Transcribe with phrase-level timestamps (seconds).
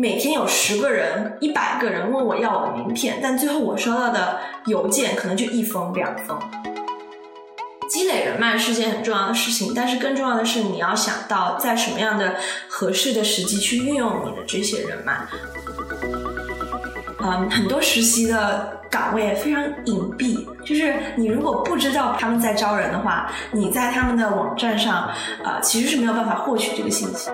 [0.00, 6.38] 每天有十个人、一百个人问我要我的名片，但最后我收到的邮件可能就一封两封。
[7.90, 12.36] 积累人脉是件很重要的事情，但是更重要的是你要想到在什么样的
[12.68, 15.18] 合适的时机去运用你的这些人脉。
[17.20, 25.10] 嗯，很多实习的岗位非常隐蔽，就是你如果不知道他们在招人的话，你在他们的网站上，
[25.42, 27.28] 呃，其实是没有办法获取这个信息。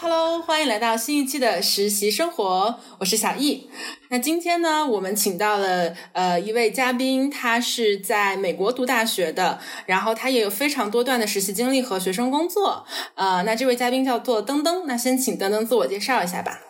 [0.00, 3.68] Hello，欢迎来到新一期的实习生活，我是小易。
[4.10, 12.86] 那今天呢，我们请到了呃一位嘉宾，他是在美国读大学的，然后他也有非常多段的实习经历和学生工作。
[13.16, 16.60] 呃，那这位嘉宾叫做登登，那先请登登自我介绍一下吧。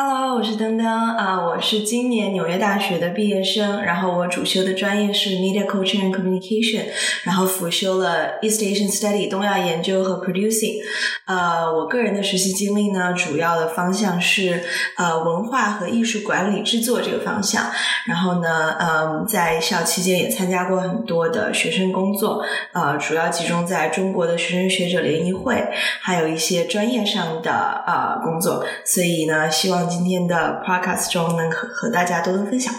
[0.00, 6.84] Hello，我是登登啊，我是今年纽约大学的毕业生，然后我主修的专业是 Media Culture and Communication，
[7.24, 10.76] 然后辅修了 East Asian Study 东亚研究和 Producing。
[11.24, 14.62] 呃，我个人的实习经历呢，主要的方向是
[14.96, 17.64] 呃文化和艺术管理制作这个方向。
[18.06, 25.56] 然后呢，嗯，在校期间也参加过很多的学生工作，呃，主要集中在中国的学生学者联谊会，
[26.00, 28.64] 还有一些专业上的呃工作。
[28.84, 29.87] 所以呢，希望。
[29.88, 32.74] 今天的 podcast 中能和和大家多多分享。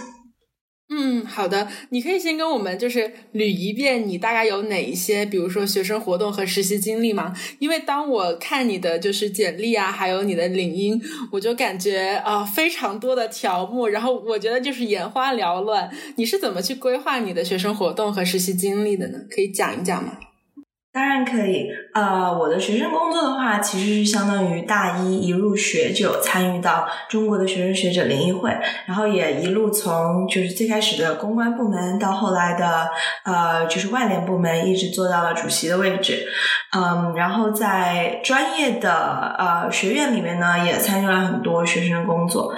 [0.92, 7.32] 嗯，好的，你可以先跟我们就是捋一遍你大概有哪一些，比如说学生活动和实习经历吗？
[7.60, 11.00] 因为当我看你的就是简历啊，还有你的领英，
[11.32, 15.92] 我就感觉啊非常多的条目，然后我觉得就是眼花缭乱。
[16.16, 19.20] 你是怎么去规划你的学生活动和实习经历的呢？
[19.30, 20.14] 可以讲一讲吗？
[20.92, 28.50] 当然可以，呃，我的学生工作的话，其实是相当于大一一入学就参与到中国的学生学者联谊会，
[28.88, 32.90] 然后也一路从就是最开始的公关部门到后来的
[33.24, 36.28] 呃就是外联部门，一直做到了主席的位置，
[36.76, 42.52] 嗯，然后在专业的呃学院里面呢，也参与了很多学生工作，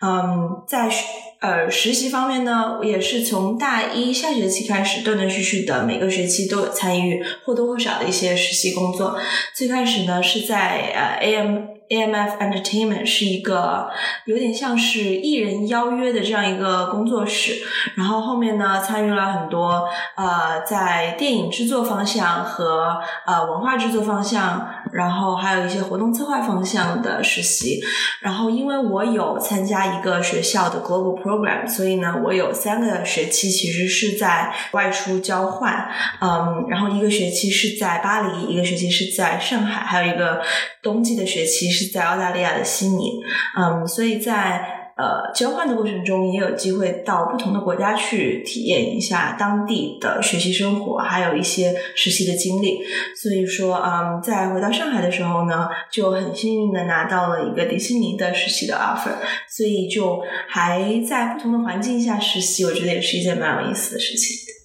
[0.00, 1.06] 嗯，在学。
[1.40, 9.18] 呃，实习方面呢，我也是从大一下学期开始，断断续续的每个学期都有参与或多或少的一些实习工作。
[9.54, 11.75] 最开始呢，是在呃 AM。
[11.88, 13.88] AMF Entertainment 是一个
[14.24, 17.62] 有点像是艺人邀约的这样一个工作室，
[17.94, 27.80] 然后后面呢参与了很多呃在电影制作方向和呃文化制作方向，然后还有一些活动策划方向的实习。
[28.20, 35.88] 然后因为我有参加一个学校的 Global Program，所以呢我有三个学期其实是在外出交换，
[36.20, 40.42] 嗯，然后一个学期是在巴黎，一个学期是在上海，还有一个
[40.82, 41.75] 冬季的学期。
[41.76, 43.20] 是在澳大利亚的悉尼，
[43.58, 52.80] 嗯，所以在呃交换的过程中，也有机会到不同的国家去体验一下当地的学习生活，还有一些实习的经历。
[53.20, 59.12] 所以说，嗯，在回到上海的时候呢，就很幸运的拿到了一个迪士尼的实习的 offer，
[59.54, 64.55] 所以就还在不同的环境下实习，我觉得也是一件蛮有意思的事情。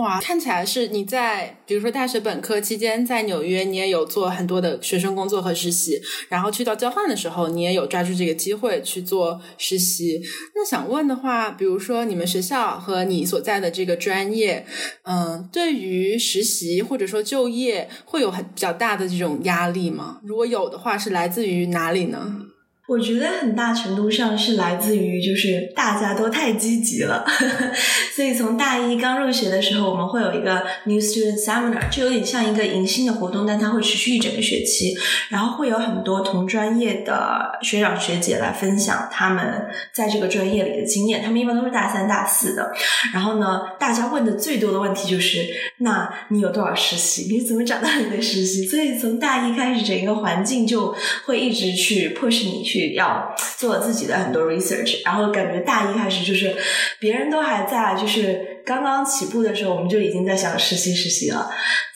[0.00, 6.00] 哇，看起来是你在，比如说大学本科期间在纽约，你也有做很多的学生工作和实习，
[6.30, 10.22] 然后去到交换的时候，你也有抓住这个机会去做实习。
[10.54, 14.64] 那想问的话，比如说你们学校和你所在的这个专业，
[15.02, 20.20] 嗯，对于实习或者说就业会有很比较大的这种压力吗？
[20.24, 22.46] 如果有的话，是来自于哪里呢？
[22.90, 27.24] 我觉得很大程度上是来自于，就是大家都太积极了，
[28.16, 34.92] 所以从大一刚入学的时候，我们会有一个 New Student Seminar，就有点像一个迎新的活动，但它会持续一整个学期，
[35.28, 42.72] 然后会有很多同专业的学长学姐来分享他们在这个专业里的经验，他们一般都是大三大四的，
[43.14, 45.46] 然后呢，大家问的最多的问题就是，
[45.78, 47.28] 那你有多少实习？
[47.30, 48.66] 你怎么找到你的实习？
[48.66, 50.92] 所以从大一开始，整个环境就
[51.26, 52.79] 会一直去迫使你去。
[52.88, 56.54] 要做自己的很多 research，然后感觉大一开始就是
[56.98, 61.50] 别人都还在，就是刚刚起步的时候，我们就已经在想实习实习了。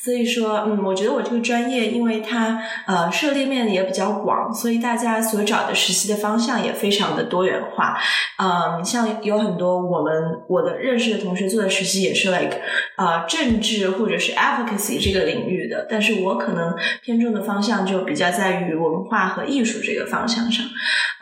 [0.05, 7.97] 所以说，嗯，我觉得我这个专业，因为它呃涉猎面也比较广，所以大家所找的实习的方向也非常的多元化。
[8.37, 10.13] 嗯，像有很多我们
[10.47, 12.61] 我的认识的同学做的实习也是 like
[12.97, 20.67] 啊政治或者是 advocacy 这个领域的，但是我可能偏重的方向就比较在于文化和艺术这个方向上。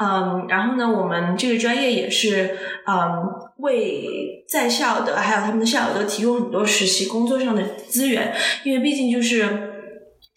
[0.02, 2.56] 嗯，然后呢，我们这个专业也是
[2.87, 3.22] 嗯
[3.58, 8.34] 为在校的还有他们的校友都提供很多实习工作上的资源。
[8.64, 9.71] 因为毕竟就是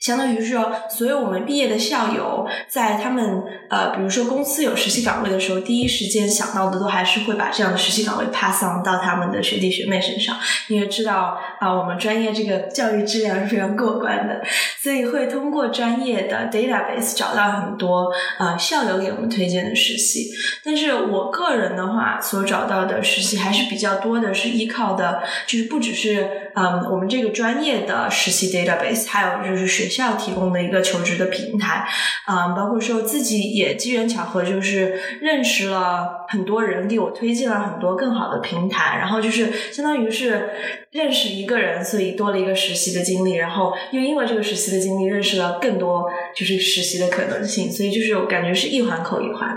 [0.05, 3.41] 相当于是说，所有我们毕业的校友，在他们
[3.71, 10.37] 呃，比如说公司有实习岗位的时候，第一时间想到的都还是会把这样的实习岗位 pass on 到他们的学弟学妹身上，
[10.67, 14.43] 因为知道啊，我们专业这个教育质量是非常过关的，
[14.79, 20.29] 所以会通过专业的 database 找到很多呃校友给我们推荐的实习。
[20.63, 29.85] 但是我个人的话，所找到的实习还是比较多的，是依靠的，就是不只是嗯我们这个专业的实习 database，还有就是学。
[29.95, 31.87] 校提供的一个求职的平台，
[32.27, 40.49] 嗯，包括说自己也机缘巧合，就是认识了很多人，给我推荐了很多更好的平台，然后就是相当于是
[40.91, 46.03] 认识一个人，所以多了一个实习的经历，然后又因为这个实习的经历，认识了更多
[46.35, 49.47] 就是实习的可能性，所以就是我感觉是一环扣一环。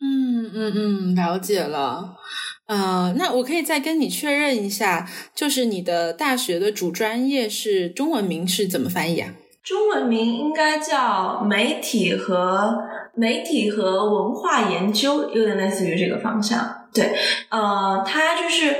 [0.00, 2.14] 嗯嗯嗯，了解了。
[2.66, 9.34] 呃，那我可以再跟你确认一下，就是你的大学的主专业是中文名是怎么翻译啊？
[9.62, 12.76] 中文名应该叫媒体和
[13.14, 16.88] 媒体和文化研究，有点类似于这个方向。
[16.92, 17.14] 对，
[17.48, 18.76] 呃，它就是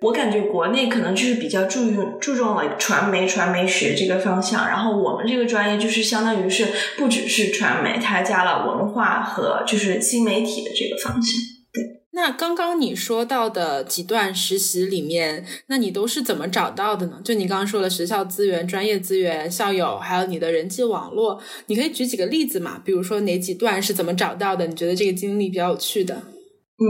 [0.00, 11.57] 我感觉国内可能就是比较注重注重了传媒传媒学这个方向，然后我们这个专业就是相当于是不只是传媒，它加了文化和就是新媒体的这个方向。
[12.18, 17.20] 那刚刚你说到的几段实习里面，那你都是怎么找到的呢？
[17.22, 22.82] 就你刚刚说的学校资源、专业资源、校友，还有你的人际网络，你可以举几个例子嘛？
[22.84, 24.66] 比如说哪几段是怎么找到的？
[24.66, 26.20] 你觉得这个经历比较有趣的？
[26.80, 26.86] 嗯，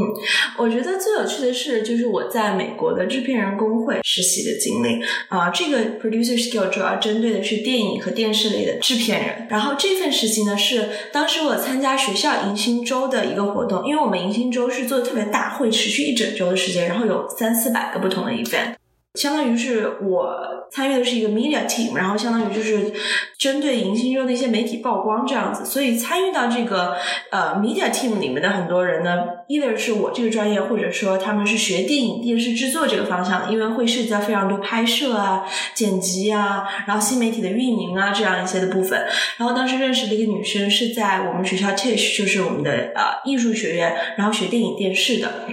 [0.58, 5.48] 我觉得最有趣的是，就是我在美国的制片人工会实习的经历啊。
[5.48, 9.46] 这个 producer skill 主要针对的是电影和电视类的制片人。
[9.48, 18.74] 然后这份实习呢，是当时我参加学校迎新周的一个活动，因为我们迎新周是做的特别大，会持续一整周的时间，然后有三四百个不同的 event。
[19.14, 20.36] 相当于是我
[20.70, 22.92] 参与的是一个 media team，然后相当于就是
[23.38, 26.94] 针对迎新周的一些媒体曝光这样子，所以参与到这个
[27.32, 35.44] 呃 media team 里面的很多人呢，either 是我这个专业，或者说他们是学电影电视制作这个方向，因为会涉及到非常多拍摄啊、
[35.74, 39.06] 剪辑啊，然后新媒体的运营啊这样一些的部分。
[39.38, 45.46] 然后当时认识的一个女生是在我们学校 Tisch，就是我们的呃艺术学院，然后学电影电视的。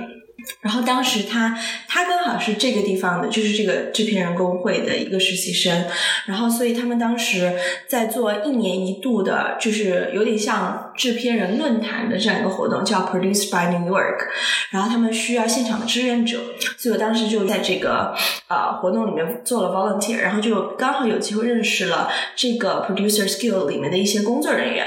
[0.61, 5.85] 然后当时她，她跟好是这个地方的，就是这个制片人工会的一个实习生，
[6.25, 7.53] 然后所以他们当时
[7.87, 14.17] 在做一年一度的，就是有点像制片人论坛的这样一个活动，叫 Produce by New York，
[14.71, 16.39] 然后他们需要现场的志愿者，
[16.77, 18.15] 所以我当时就在这个
[18.47, 24.85] 呃活动里面做了 volunteer，然后就刚好有机会认识了这个 producer skill 里面的一些工作人员，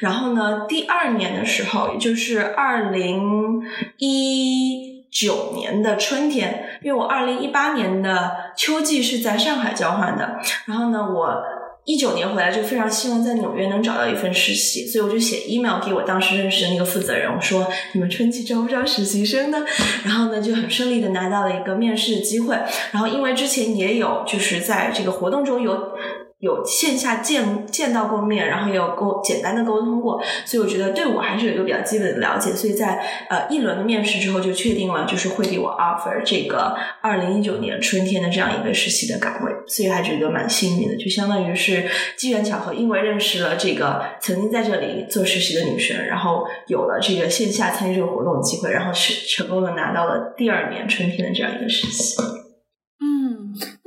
[0.00, 3.60] 然后呢，第二年的时候，也就是二零
[3.98, 4.87] 一。
[5.10, 11.42] 九年的春天，因为我二零一八年的秋季是在上海交换的，然后呢，我
[11.84, 19.64] 一九年回来就非常希望在纽约能找到一份实习，所以我就写 email 给我当时认识的那个负责人，我说你们春季招不招实习生呢？
[20.04, 22.56] 然后呢，就很顺利的拿到了一个面试的机会，
[22.92, 25.92] 然后因为之前也有就是在这个活动中有。
[26.40, 32.52] 有线下见见到过面，然后也有沟简单的沟通过，所以我觉得对我还是有一个比较基本的了解。
[32.52, 41.84] 所以在呃一轮的面试之后，就确定了就是会给我 offer 这个二零一九年春天的这样一个实习的岗位，所以还觉得蛮幸运的，就相当于是
[42.16, 52.16] 机缘巧合，因为认识了这个曾经在这里做实习的女生，然后有了这个线下参与这个活动的机会，然后是成功的拿到了第二年春天的这样一个实习。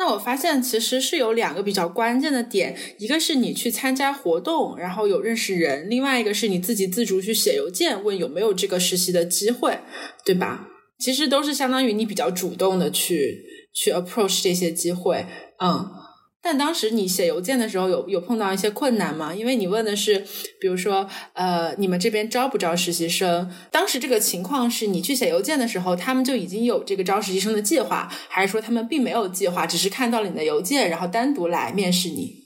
[0.03, 9.77] 那我发现其实是有两个比较关键的点，一个是你去参加活动，然后有认识人；另外一个是你自己自主去写邮件问有没有这个实习的机会，
[10.25, 10.69] 对吧？
[10.99, 13.43] 其实都是相当于你比较主动的去
[13.75, 15.23] 去 approach 这些机会，
[15.63, 16.00] 嗯。
[16.43, 19.33] 但当时你写邮件的时候，有有碰到一些困难吗？
[19.33, 20.25] 因为你问的是，
[20.59, 23.49] 比如说，呃，你们这边招不招实习生？
[23.69, 32.40] 当时这个情况是你去写邮件的时候，他们就已经有这个招实习生的计划，还是说他们并没有计划，只是看到了你的邮件，然后单独来面试你？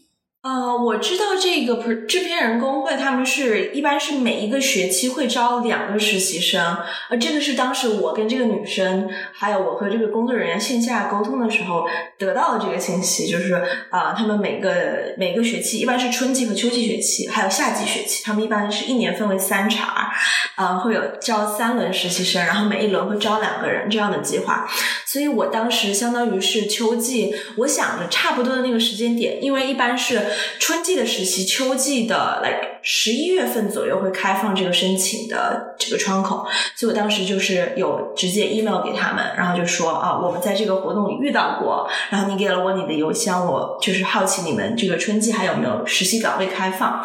[0.45, 6.77] 呃，我知道这个制片人工会，他们是一般是每一个学期会招两个实习生，
[7.09, 11.87] 呃，这个是当时我跟这个女生，还有我和这个工作人员线下沟通的时候
[12.19, 13.55] 得到的这个信息，就是
[13.89, 20.11] 啊，他们每个每个学期一般是春季和秋季学期，还有夏季学期，他们一般是一年分为三茬，
[20.57, 24.69] 啊，会有招三轮实习生，然后每一轮会招两个人这样的计划，
[25.07, 30.21] 所以我当时相当于是秋季，我想着差不多的那个时间点，因为一般是。
[30.59, 47.03] 春季的实习，秋季的 like 十一月份左右会开放这个申请的这个窗口，所以我当时就是有直接 email 给他们，然后就说啊，我们在这个活动里遇到过，然后你给了我你的邮箱，我就是好奇你们这个春季还有没有实习岗位开放，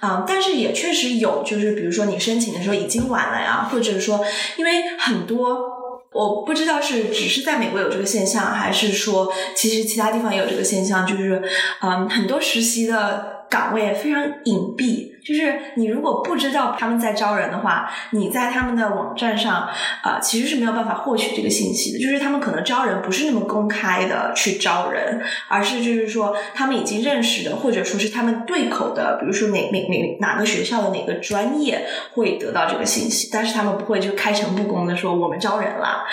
[0.00, 4.24] 嗯，但是也确实有，就是比如说你申请的时候已经晚了呀，或者说
[4.56, 5.73] 因为很多。
[6.14, 11.42] 我不知道是只是在美国有这个现象，还是说其实其他地方也有这个现象，就是
[11.82, 15.13] 嗯，很多实习的岗位非常隐蔽。
[15.24, 19.68] 就是你如果不知道他们在招人的话，你在他们的网站上
[20.02, 21.98] 啊，其实是没有办法获取这个信息的。
[21.98, 36.04] 就是他们可能招人不是那么公开的去招人，而是就是说他们已经认识的，或者说是他们对口的，比如说哪哪哪哪个学校的哪个专业会得到这个信息，但是他们不会就开诚布公的说我们招人了。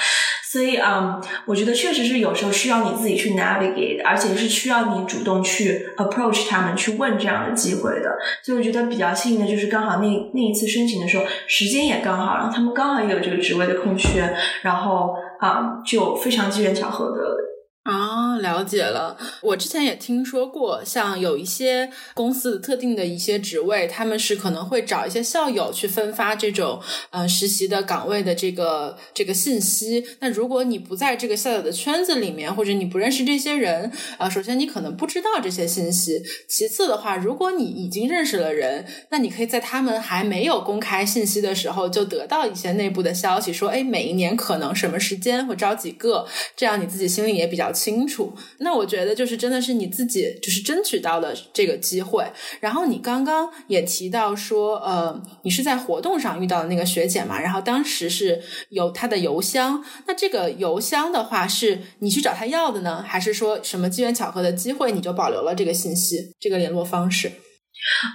[0.51, 8.17] 所以，嗯，我觉得确实是有时候需要你自己去 navigate，而且是需要你主动去 approach 他们，去问这样的机会的。
[8.43, 17.40] 所以，我觉得比较幸运的就是刚好那那一次申请的时候，时间也刚好，然后他们刚好也有这个职位的空缺，然后啊，就非常机缘巧合的。
[17.83, 19.17] 啊，了解了。
[19.41, 30.05] 我之前也听说过，像有一些公司特定的一些职位，他们是可能会找一些校友去分发这种呃实习的岗位的这个这个信息。
[30.19, 36.21] 那如果你不在这个校友的圈子里面，或者你不认识这些人，啊，首先你可能不知道这些信息。
[36.47, 47.70] 其次的话，如果你已经认识了人，那你可以在他们还没有公开信息的时候，就得到一些内部的消息，说，哎，每一年可能什么时间会招几个，这样你自己心里也比较。
[47.71, 52.25] 清楚，那我觉得就是真的是你自己就是争取到了这个机会。
[52.59, 57.39] 然后你刚刚也提到说，呃，你是在活动上遇到的那个学姐嘛？
[57.39, 67.31] 然后当时是有她的邮箱，那这个邮箱的话是你去找她要的呢，还是说什么机缘巧合的机会你就保留了这个信息、这个联络方式？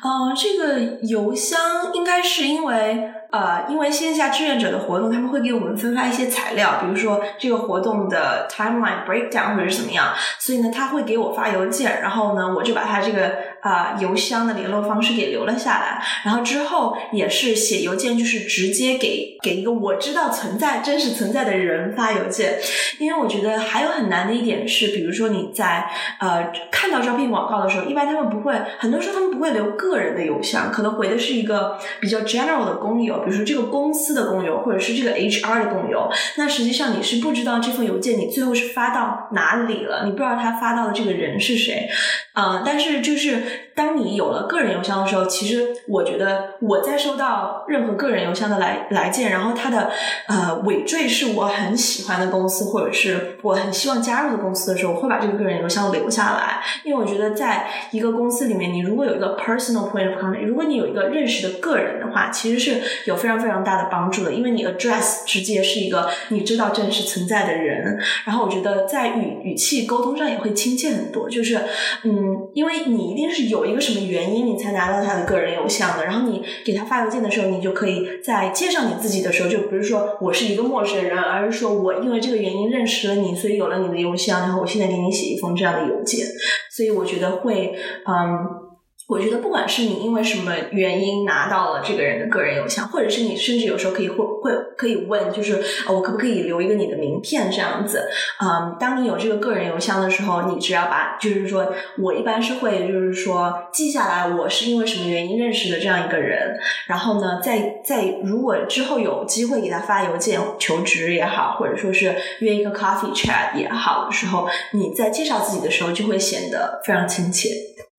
[0.04, 3.10] 呃，这个邮箱应该是因为。
[3.36, 22.58] 呃，因为线下志愿者的活动，他们会给我们分发一些材料，比如说这个活动的 timeline breakdown 或者是怎么样，所以呢，他会给我发邮件，然后呢，我就把他这个啊邮箱的联络方式给留了下来，然后之后也是写邮件，就是直接给给一个我知道存在、真实存在的人发邮件，
[22.98, 25.86] 因为我觉得还有很难的一点是，比如说你在
[26.20, 33.25] 呃看到招聘广告的时候，一般他们不会，很多时候他们不会留个人的邮箱，可能回的是一个比较 general 的公邮。
[33.26, 41.88] 比如说这个公司的公邮，或者是这个 HR 的公邮，那实际上你是不知道这份邮件你最后是发到哪里了，你不知道他发到的这个人是谁，
[42.32, 49.90] 啊，但是就是当你有了个人邮箱的时候，其实我觉得我在收到任何个人邮箱的来来件，然后它的
[50.28, 63.14] 呃尾缀是我很喜欢的公司，或者是我很希望加入的公司的时候，我会把这个个人邮箱留下来，因为我觉得在一个公司里面，你如果有一个 personal point of contact，如果你有一个认识的个人的话，其实是有。
[63.16, 71.28] 非常非常大的帮助的，因为你 address 直接是一个你知道真实存在的人，然后我觉得在语语气沟通上也会亲切很多。
[71.28, 71.58] 就是，
[72.04, 86.26] 嗯，因为你一定是有一个什么原因你才拿到他的个人邮箱的，然后你给他发邮件的时候，你就可以在介绍你自己的时候，就不是说我是一个陌生人，而是说我因为这个原因认识了你，所以有了你的邮箱，然后我现在给你写一封这样的邮件，
[86.70, 87.74] 所以我觉得会，
[88.06, 88.65] 嗯。
[89.06, 98.08] 我觉得不管是你因为什么原因拿到了这个人的个人邮箱，或者是你甚至有时候可以会会可以问，就是我可不可以留一个你的名片这样子？
[98.42, 106.58] 嗯，当你有这个个人邮箱的时候，你只要把就是说我一般是会就是说记下来我是因为什么原因认识的这样一个人，
[106.88, 117.50] 然后呢，在在如果之后有机会给他发邮件求职也好，或者说是约一个 coffee chat 也好的时候，你在介绍自己的时候就会显得非常亲切。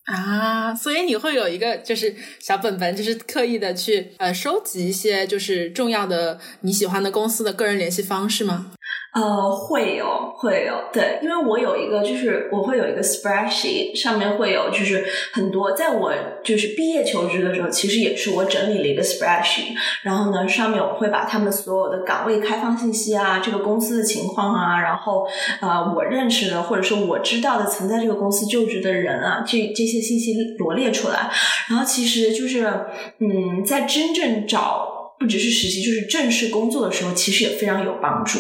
[0.08, 8.72] 啊，所以你会有一个就是小本本，就是刻意的去呃收集一些就是重要的你喜欢的公司的个人联系方式吗？
[9.18, 25.28] 呃，会有，会有，对，因为我有一个，就是我会有一个 spreadsheet，上面会有，就是很多，在我就是毕业求职的时候，其实也是我整理了一个 spreadsheet，然后呢，上面我会把他们所有的岗位开放信息啊，这个公司的情况啊，然后
[25.62, 31.32] 呃，我认识的或者是我知道的曾在这个公司就职的人啊，这这些信息罗列出来，
[31.72, 32.72] 然后其实就是，
[33.18, 34.97] 嗯，在真正找。
[35.20, 38.40] 不只是实习，就是正式工作的时候，其实也非常有帮助。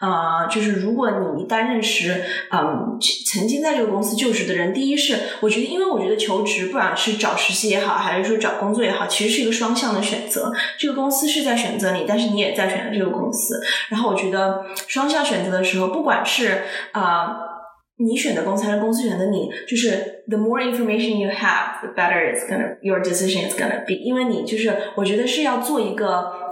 [0.00, 10.52] 啊，就是如果你一旦认识，嗯，曾经在这个公司就职的人，第一是我觉得，因为我觉得求职，不管是找实习也好，还是说找工作也好，其实是一个双向的选择。
[10.78, 13.62] 这个公司是在选择你，但是你也在选择这个公司。
[13.88, 17.55] 然后我觉得双向选择的时候，不管是啊。
[17.98, 23.94] 你选的公司还是公司选的你，就是 the more information you have, the better it's gonna your decision is gonna be。
[23.94, 26.44] 因为你就是我觉得是要做一个。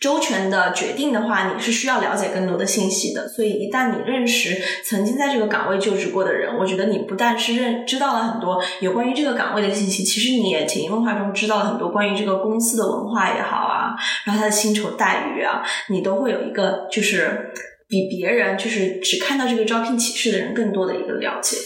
[0.00, 3.26] 周全的决定的话，你是需要了解更多的信息的。
[3.26, 17.50] 所以，一旦你认识曾经在这个岗位就职过的人，我觉得你不但是认知道了很多有关于这个岗位的信息，其实你也潜移默化中知道了很多关于这个公司的文化也好啊，然后它的薪酬待遇啊，你都会有一个就是
[17.88, 21.56] 比别人就是只看到这个招聘启事的人更多的一个了解。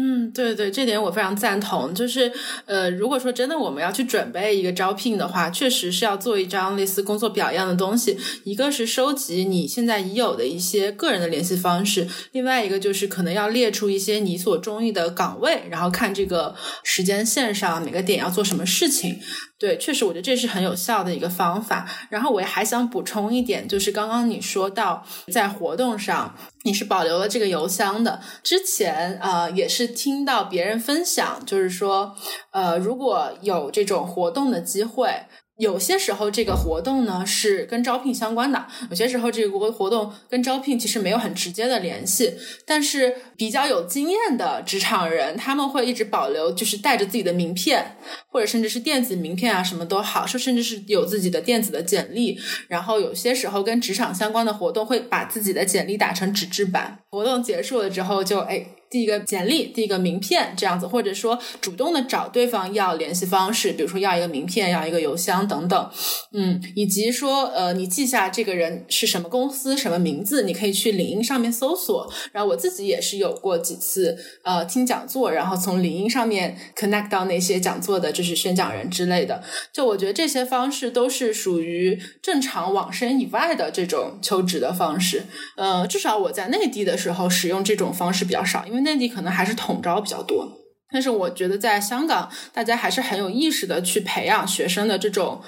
[0.00, 1.92] 嗯，对对，这点我非常赞同。
[1.92, 2.32] 就是，
[2.66, 8.16] 呃，如果说真的我们要去准备一个招聘的话，确实是要做一张类似工作表一样的东西。
[8.44, 16.54] 一个是收集你现在已有的一些个人的联系方式，另外一个就是可能要列出一些你所中意的岗位，然后看这个
[16.84, 19.18] 时间线上哪个点要做什么事情。
[19.58, 21.88] 对，确实，我觉得这是很有效的一个方法。
[22.08, 28.20] 然后我也还想补充一点，就是刚刚你说到在活动上你是保留了这个邮箱的。
[28.42, 32.14] 之前啊也是听到别人分享，就是说
[32.52, 35.26] 呃如果有这种活动的机会。
[35.58, 38.60] 有些时候，这个活动呢是跟招聘相关的；
[38.90, 42.34] 有些时候，这个活动跟招聘其实没有很直接的联系。
[42.64, 47.96] 但是，比较有经验的职场人，他们会一直保留，就是带着自己的名片，
[48.28, 52.38] 或者甚至是电子名片啊，什么都好，说甚至是有自己的电子的简历。
[52.68, 57.00] 然后，有些时候跟职场相关的活动，会把自己的简历打成纸质版。
[57.10, 58.64] 活动结束了之后，就哎。
[58.90, 65.90] 递一个简历，递一个名片，这样子，或者说主动的找对方要联系方式，比如说要一个名片，要一个邮箱等等，
[66.32, 72.10] 嗯，以及说呃，你记下这个人是什么公司、什么名字，你可以去领英上面搜索。
[72.32, 79.42] 然后我自己也是有过几次呃听讲座，然后从领英上面 connect 到那些讲座的就是宣讲人之类的。
[79.70, 85.24] 就我觉得这些方式都是属于正常网申以外的这种求职的方式。
[85.56, 88.77] 呃，至少我在内地的时候使用这种方式比较少，因为。
[88.80, 90.57] 内地可能还是统招比较多，
[90.90, 95.40] 但是我觉得在香港，大家还是很有意识的去培养学生的这种，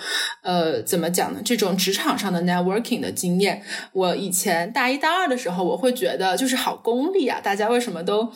[0.42, 1.40] 呃，怎么讲呢？
[1.44, 3.62] 这种职场上的 networking 的经验。
[3.92, 8.30] 我以前大一大二的时候，我会觉得就是好功利啊，大家为什么都，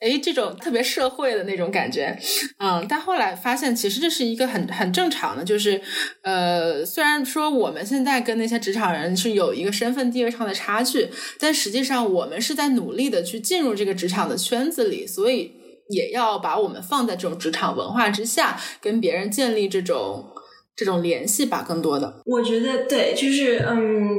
[0.00, 2.18] 哎，这种特别社会的那种感觉，
[2.58, 5.80] 嗯，但后来发现其实这是一个很很正常的，就是，
[6.22, 15.52] 呃，虽然说我们现在跟那些职场人是有一个身份地位上的差距，但实际上我们是在努力的去进入这个职场的圈子里，所以。
[15.88, 20.26] 也要把我们放在这种职场文化之下，跟别人建立这种
[20.76, 21.64] 这种联系吧。
[21.66, 24.10] 更多的，我觉得对，就是嗯，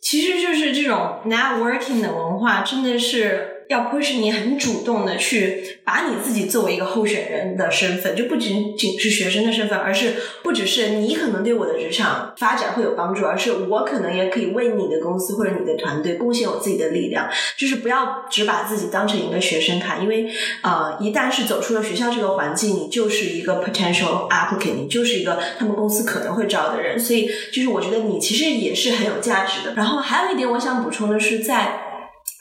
[0.00, 3.52] 其实就是这种 networking 的文化，真的是。
[3.68, 17.28] 要 push 你很主动的去把你自己作为一个候选人的身份，就不仅仅是学生的身份，而是不只是你可能对我的职场发展会有帮助，而是我可能也可以为你的公司或者你的团队贡献我自己的力量。
[17.56, 20.30] 就是不要只把自己当成一个学生看，因为
[20.62, 26.98] 呃，一旦是走出了学校这个环境，你就是一个 potential applicant，你就是一个他们公司可能会招的人。
[26.98, 29.74] 所以，就是我觉得你其实也是很有价值的。
[29.74, 31.85] 然后还有一点我想补充的是，在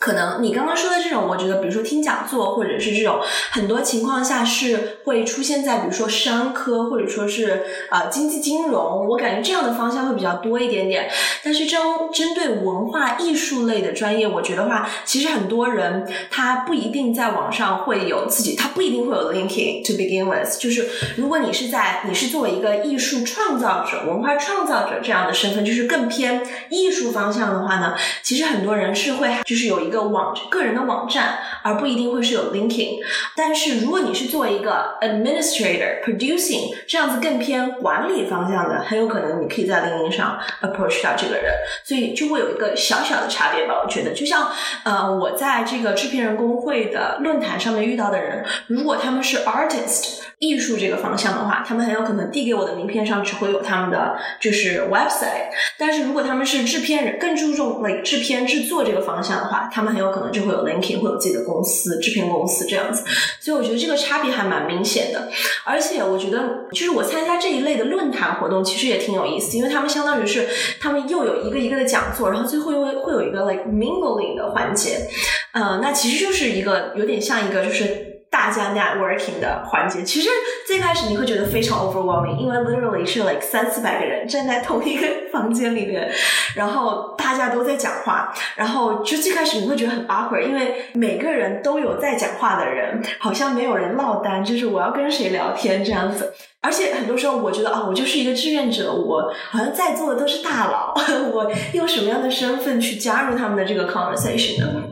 [0.05, 11.09] 可能你刚刚说的这种，我觉得，比如说听讲座，或者是这种很多情况下是会出现在，比如说商科，或者说是啊经济金融，我感觉这样的方向会比较多一点点。
[11.43, 11.81] 但是针
[12.13, 20.59] 针对文化艺术类的专业，我觉得话，其实很多人他不一定在网上会有自己，他不一定会有 linking to begin with。
[20.59, 20.87] 就是
[21.17, 29.94] 如果你是在你是作为一个艺术创造者、文化创造者这样的身份，就是更偏艺术方向的话呢，其实很多人是会就是有一个。
[29.95, 32.99] 个网个人的网站，而不一定会是有 linking。
[33.35, 41.53] 但是如果你是作为一个 administrator producing 这样子更偏管理方向的，很有可能你可以在 linking 上 approach 到这个人，
[41.83, 43.81] 所以就会有一个小小的差别吧。
[43.83, 44.51] 我觉得，就像
[44.83, 50.25] 呃，我在这个制片人工会的论坛上面遇到的人，如果他们是 artist。
[50.39, 55.47] 艺术这个方向的话，他们很有可能递给我的名片上只会有他们的就是 website。
[55.79, 63.03] 但是如果他们是制片人，更注重 like 制片制作这个方向的话，他们很有可能就会有 linking，会有自己的公司、制片公司这样子。
[63.39, 65.29] 所以我觉得这个差别还蛮明显的。
[65.63, 70.47] 而且我觉得，就是我参加这一类的论坛活动，其实也挺有意思，因为他们相当于是
[70.79, 75.07] 他们又有一个一个的讲座，然后最后又会有一个 like mingling 的环节。
[75.53, 78.04] 呃，那其实就是一个有点像一个就是。
[78.35, 80.27] 大家 networking 的环节，其实
[80.67, 86.11] 最开始你会觉得非常 overwhelming，因为 literally 是 like 三四百个人站在同一个房间里面，
[86.53, 96.33] 然后大家都在讲话，然后就最开始你会觉得很 awkward，因为每个人都有在讲话的人，好像没有人落单，就是我要跟谁聊天这样子。
[96.61, 100.93] 而且很多时候我觉得啊，我就是一个志愿者，我好像在座的都是大佬，
[101.31, 104.83] 我用什么样的身份去加入他们的这个 conversation 呢？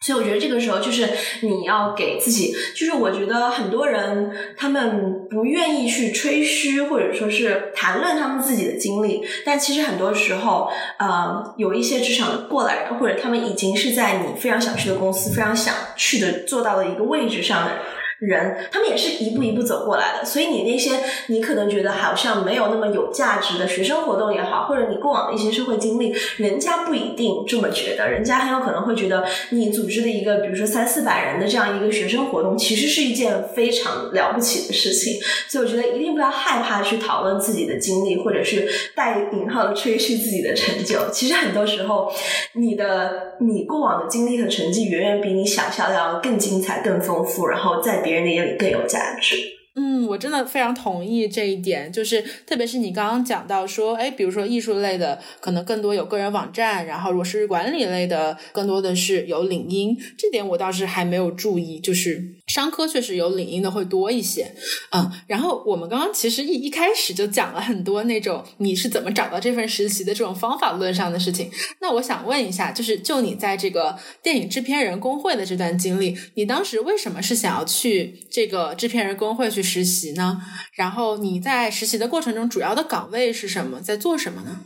[0.00, 1.08] 所以我觉得这个时候就是
[1.42, 17.68] 你要给自己，就是我觉得很多人他们不愿意去吹嘘或者说是谈论他们自己的经历，但其实很多时候，呃，有一些职场过来人或者他们已经是在你非常想去的公司、非常想去的做到的一个位置上。
[18.18, 35.20] 人他们也是一步一步走过来的，所以你那些你可能觉得好像没有那么有价值的学生活动也好，或者你过往的一些社会经历，人家不一定这么觉得，人家很有可能会觉得你组织的一个，比如说三四百人的这样一个学生活动，其实是一件非常了不起的事情。
[35.46, 41.08] 所以我觉得一定不要害怕去讨论自己的经历，或者是带引号的吹嘘自己的成就。
[41.12, 42.12] 其实很多时候，
[42.54, 48.07] 你的你过往的经历和成绩远远比你想象的要更精彩、更丰富，然后在。
[48.08, 49.57] 别人的眼里更有价值。
[49.80, 64.52] 嗯，我真的非常同意这一点，就是特别是你刚刚讲到说，哎，比如说艺术类的可能更多有个人网站，然后如果是管理类的，更多的是有领英，这点我倒是还没有注意，就是商科确实有领英的会多一些，
[64.90, 71.48] 嗯，然后我们刚刚其实一一开始就讲了很多那种你是怎么找到这份实习的这种方法论上的事情，
[71.80, 79.67] 那我想问一下，就是就你在这个电影制片人工会的这段经历，你当时为什么是想要去这个制片人工会去？
[79.68, 80.40] 实习呢？
[80.72, 83.80] 然后你在实习的过程中，主要的岗位是什么？
[83.80, 84.60] 在做什么呢？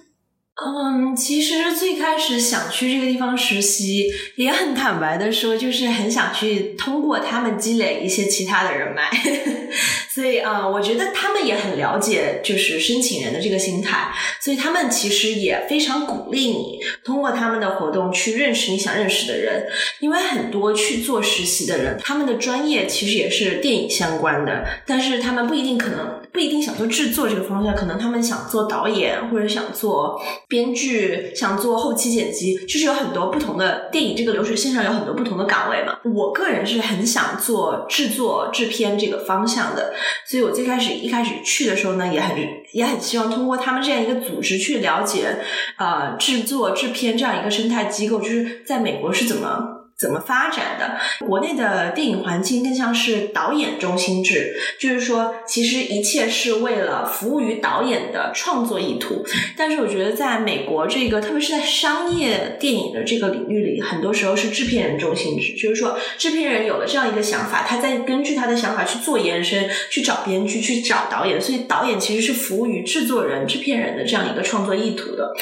[0.55, 9.11] 嗯，其实最开始想去这个地方实习，也很坦白的说，就是很想去通过他们积累一些其他的人脉。
[10.15, 14.13] 所以啊，我觉得他们也很了解，就是申请人的这个心态，
[14.43, 19.67] 所以他们其实也非常鼓励你通过他们的活动去认识你想认识的人。
[20.01, 30.21] 因为很多去做实习的人，他们的专业其实也是电影相关的，但是他们不一定可能不一定想做制作这个方向，可能他们想做导演或者想做。
[30.49, 35.99] 编剧想做后期剪辑，就是有很多不同的电影这个流水线上有很多不同的岗位嘛。
[36.05, 39.95] 我个人是很想做制作制片这个方向的，
[40.27, 42.37] 所以我最开始一开始去的时候呢，也很
[42.73, 45.39] 也很希望通过他们这样一个组织去了解，
[45.79, 49.72] 呃，制作制片这样一个生态机构，就是在美国是怎么。
[50.03, 50.97] 怎么发展的？
[51.25, 59.25] 国内的电影环境更像是导演中心制，就是说，其实一切是为了服务于导演的创作意图。
[59.57, 71.41] 但是，我觉得在美国这个，特别是在商业电影的这个领域里，很多时候是制片人中心制，就是说，制片人有了这样一个想法，他再根据他的想法去做延伸，去找编剧，去找导演。
[71.41, 75.33] 所以，导演其实是服务于制作人、制片人的这样一个创作意图的。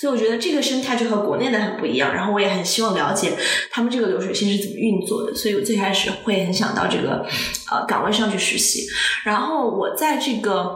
[0.00, 2.14] 所以，我觉得这个生态就和国内的很不一样。
[2.14, 3.32] 然后，我也很希望了解
[3.70, 4.05] 他们这个。
[4.06, 5.34] 流水线是怎么运作的？
[5.34, 7.26] 所以我最开始会很想到这个
[7.70, 8.86] 呃岗位上去实习。
[9.24, 10.74] 然后我在这个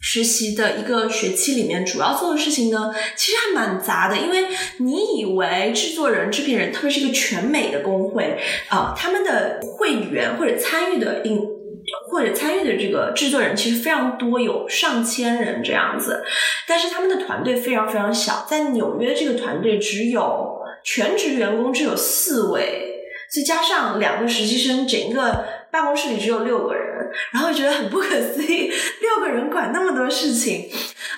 [0.00, 4.16] 实习的一个学期里面，主要做的事情呢，其实还蛮杂的。
[4.16, 4.46] 因为
[4.78, 11.40] 你以为制作人、制片人，特别是一个全美的工会啊，他们的会员或者参与的应
[12.10, 16.22] 或者参与的这个制作人其实非常多，有上千人这样子。
[16.66, 20.55] 但是他们的团队非常非常小，在纽约这个团队只有。
[20.86, 28.70] 全职员工只有四位，再加上两个实习生，整个办公室里只有六个人，然后觉得很不可思议，
[29.00, 30.70] 六个人管那么多事情，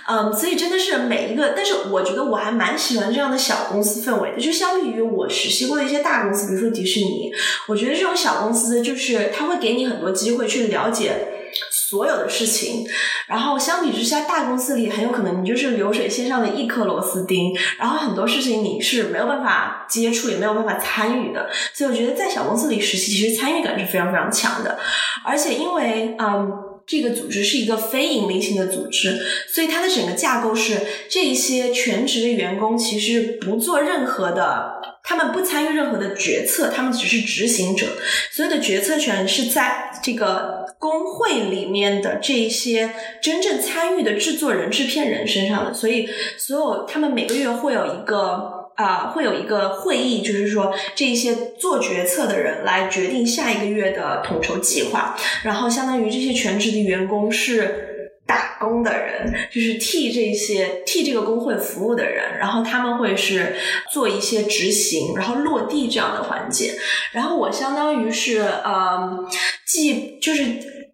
[0.08, 7.30] 嗯，所以真的是每一个，但是我觉得我还蛮喜欢这样的小公司氛围的，就相比于我实习过的一些大公司，比如说迪士尼，
[7.68, 11.37] 我觉得这种小公司就是它会给你很多机会去了解。
[11.70, 12.86] 所有的事情，
[13.26, 21.48] 然后相比之下，大公司里很有可能你就是流水线上的一颗螺丝钉，然后很多事情你是没有办法接触，也没有办法参与的。
[21.72, 24.78] 所以我觉得在小公司里实习，其实参与感是非常非常强的。
[25.24, 26.50] 而且因为嗯，
[26.86, 29.18] 这个组织是一个非盈利性的组织，
[29.52, 37.86] 所以它的整个架构是这一些全职的员工其实不做任何的，他们不参与任何的决策，他们只是执行者，
[38.30, 40.67] 所有的决策权是在这个。
[40.78, 63.56] 工会里面的这些真正参与的制作人、制片人身上的，所以所有他们每个月会有一个啊，会有一个会议，就是说这些做决策的人来决定下一个月的统筹计划，然后相当于这些全职的员工是打工的人，就是替这些替这个工会服务的人，然后他们会是
[63.90, 66.74] 做一些执行，然后落地这样的环节，
[67.10, 69.26] 然后我相当于是呃。
[69.68, 70.42] 既就是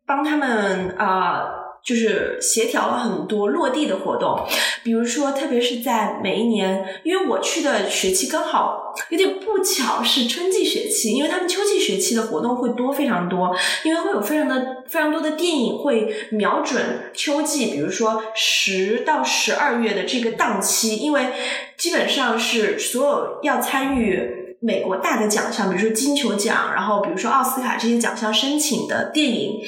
[0.07, 1.45] 帮他们啊，
[1.83, 4.47] 就是协调了很多落地的活动，
[4.83, 21.29] 比如说，特别是在每一年，因为我去的学期刚好有点不巧是春季学期，因为他们秋季学期的活动会多非常多，因为会有非常的非常多的电影会瞄准秋季，比如说十到十二月的这个档期，因为
[21.77, 24.44] 基本上是所有要参与。
[24.64, 29.61] 美国大的奖项，比如说金球奖，然后比如说奥斯卡这些奖项申请的电影，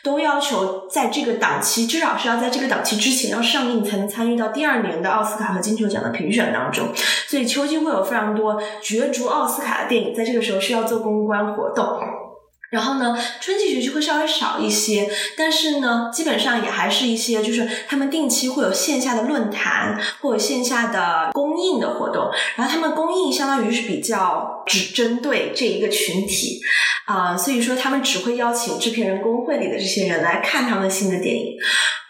[0.00, 6.86] 都要求在这个档期，至少是要在这个档期之前要上映，才能参与到第二年的奥斯卡和金球奖的评选当中。
[7.26, 11.98] 所以秋季会有非常多角逐奥斯卡的电影，在这个时候需要做公关活动。
[12.70, 22.30] 然后呢，春季学期会稍微少一些，但是呢，基本上也还是一些，就是他们定期会有线下的论坛或者线下的公映的活动。
[22.56, 26.60] 然后他们公映相当于是比较只针对这一个群体
[27.06, 31.56] 啊，所以说他们只会邀请制片人工会里的这些人来看他们新的电影。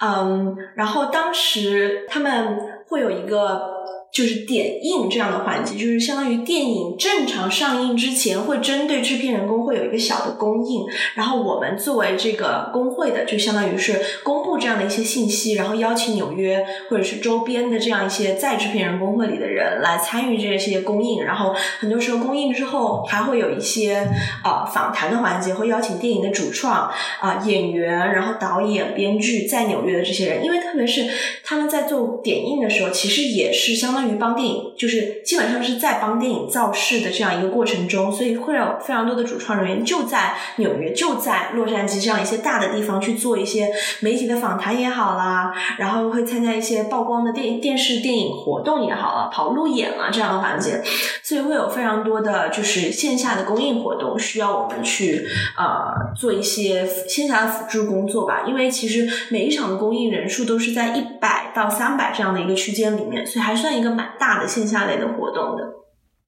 [0.00, 3.73] 嗯，然后当时他们会有一个。
[4.14, 24.08] 就是点映这样的环节，就是相当于电影正常上映之前，会针对制片人工会有一个小的公映，然后我们作为这个工会的，就相当于是公布这样的一些信息，然后邀请纽约或者是周边的这样一些在制片人工会里的人来参与这些公映，然后很多时候公映之后还会有一些
[24.44, 31.04] 呃访谈的环节，会邀请电影的主创啊演员，然后导演、编剧在纽约的这些人，因为特别是
[31.42, 34.03] 他们在做点映的时候，其实也是相当。
[34.08, 50.82] 于帮电影，就是基本上是在帮电影造势的这样一个过程中，所以会有非常多的主创人员就在纽约、就在洛杉矶这样一些大的地方去做一些媒体的访谈也好啦，然后会参加一些曝光的电电视电影活动也好了，跑路演啊这样的环节，
[51.22, 63.93] 所以会有非常多的就是线下的公映活动需要我们去呃做一些线下的辅助工作吧，因为其实每一场的公映人数都是在一百到三百这样的一个区间里面，所以还算一个。
[63.94, 65.64] 蛮大的线下类的活动的，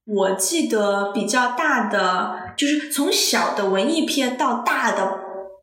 [0.06, 5.18] 我记得比较大的就是从小的文艺片到大的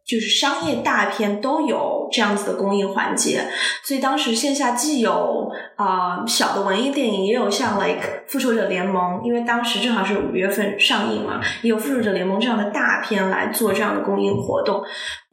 [0.06, 3.48] 就是商业大片都有这样子的公映环节，
[3.84, 14.84] 所以当时线下既有啊小的文艺电影，也有像 like 复仇者联盟，因为当时正好是五月份上映嘛，也有复仇者联盟这样的大片来做这样的公映活动，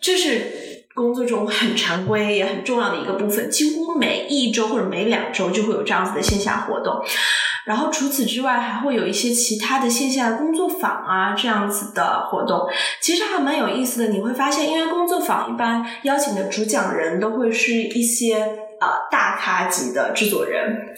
[0.00, 0.79] 这是。
[1.00, 7.02] 工作中很常规也很重要的一个部分，几乎每一周或者每两周就会有这样子的线下活动。
[7.64, 12.68] 然后除此之外，还会有一些其他的线下工作坊啊，这样子的活动，
[13.00, 14.12] 其实还蛮有意思的。
[14.12, 18.42] 你会发现，因为工作坊一般邀请的主讲人都会是一些
[18.80, 20.94] 呃大咖级的制作人。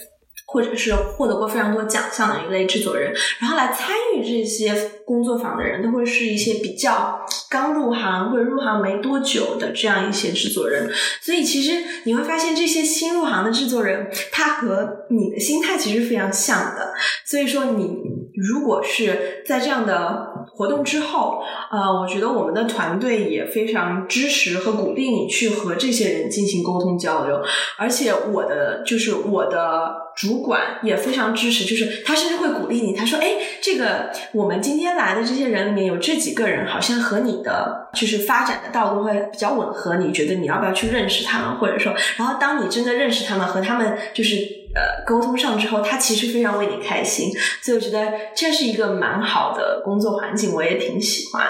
[0.52, 3.10] 或者是获得过非常多奖项的一类制作人，
[3.40, 10.90] 然后来参与这些工作坊的人，都会是一些比较刚入行或者入行没多久的这样一些制作人。
[11.22, 16.92] 所以其实你会发现，这些新入行的制作人，他和你的心态其实非常像的。
[17.24, 17.96] 所以说，你
[18.36, 27.42] 如果是在这样的活动之后，呃，我觉得我们的团队也非常支持和鼓励你去和这些人进行沟通交流，
[27.78, 30.11] 而且我的就是我的。
[30.16, 32.94] 主管也非常支持，就是他甚至会鼓励你。
[32.94, 39.96] 他说：“哎，这个我们今天来的这些人里面有这几个人，好像和你的就是发展的道路会比较吻合。
[39.96, 41.58] 你觉得你要不要去认识他们？
[41.58, 44.36] 或者说，然后当你真的认识他们，和他们就是
[44.74, 47.30] 呃沟通上之后，他其实非常为你开心。
[47.62, 51.42] 所以我觉得这是一个蛮好的工作环境，我也挺喜欢。”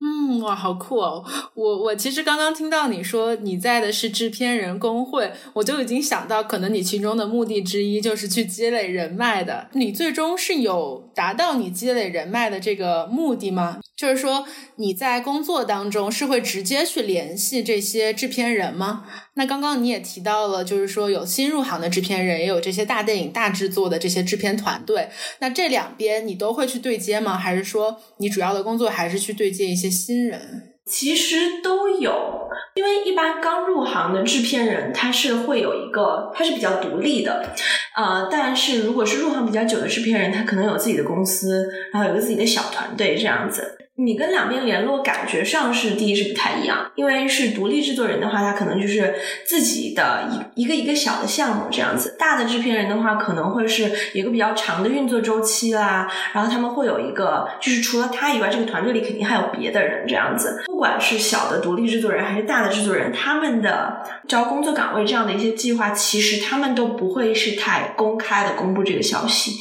[0.00, 1.24] 嗯，哇，好酷哦！
[1.54, 9.68] 我我其实刚刚听到你说你在的是制片人工会，我就已经想到，可能你其中的目的之一就是去积累人脉的。
[9.72, 13.80] 你最终是有达到你积累人脉的这个目的吗？
[13.96, 14.44] 就是说
[14.76, 19.04] 你在工作当中是会直接去联系这些制片人吗？
[19.34, 25.08] 那刚刚你也提到了，就是说有新入行的制片人，也有这些大电影大制作的这些制片团队。
[25.38, 27.38] 那这两边你都会去对接吗？
[27.38, 30.70] 还是说你主要的工作还是去对接一些新人？
[30.86, 37.48] 其实都有，因为一般刚入行的制片人他是会有一个，他是比较独立的，
[37.96, 43.83] 呃，但是如果是入行比较久的制片人，他可能有自己的公司，然后有个自己的小团队这样子。
[43.96, 49.14] 你跟两边联络，感觉上是第一是不太一样，因为是独立制作人的话，他可能就是
[49.46, 56.10] 自己的一一个一个小的项目这样子；大的制片人的话，可能会是一个比较长的运作周期啦。
[56.32, 60.64] 然后他们会有一个，就是除了他以外，这个团队里肯定还有别的人这样子。
[60.66, 69.52] 不管是小的独立制作人还是大的制作人，他们的招工作岗位这样的一些计划，其实他们都不会是太公开的公布这个消息。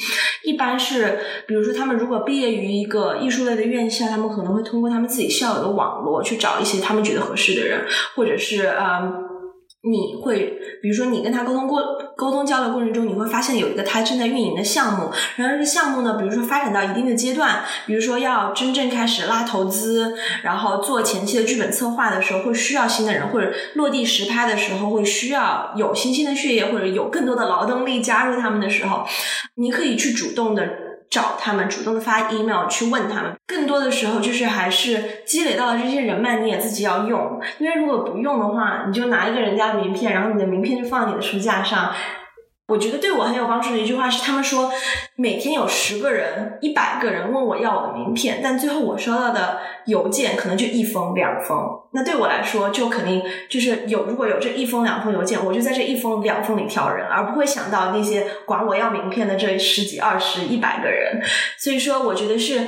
[0.43, 9.29] 一般是，比如说他们如果毕业于一个艺术类的院校，他们可能会通过他们自己校友的网络去找一些他们觉得合适的人，或者是嗯。
[9.85, 11.81] 你会，比如说你跟他沟通过
[12.15, 29.03] 沟通交流过程中，你会发现有一个他正在运营的项目，然后这个项目呢，比如说发展到一定的阶段，比如说要真正开始拉投资，然后做前期的剧本策划的时候，会需要新的人，或者落地实拍的时候，会需要有新鲜的血液，或者有更多的劳动力加入他们的时候，
[29.55, 30.65] 你可以去主动的。
[31.13, 33.31] 找他们，主动的发 email 去问他们。
[33.45, 37.39] 更多的时候就是还是积累到了这些人脉，你也自己要用。
[37.59, 41.93] 因为如果不用的话，你就拿一个人家的名片，然后你的名片就放在你的书架上。
[42.67, 44.71] 我觉得对我很有帮助的一句话是，他们说
[45.15, 51.57] 每天有十个人、一百个人问我要我的名片，但最后我收到的邮件可能就一封两封。
[51.91, 61.21] 那对我来说，就肯定就是有如果有这一封两封邮件，我就在这一封两封里挑人，而不会想到那些管我要名片的这十几、二十、一百个人。
[61.59, 62.61] 所以说，我觉得是。